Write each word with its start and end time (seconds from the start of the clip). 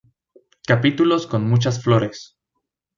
Capítulos 0.65 1.27
con 1.27 1.47
muchas 1.47 1.83
flores. 1.83 2.35